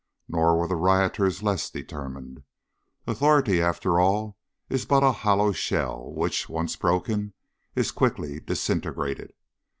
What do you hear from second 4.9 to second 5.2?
a